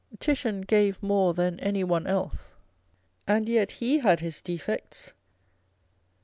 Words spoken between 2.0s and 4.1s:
else, and yet he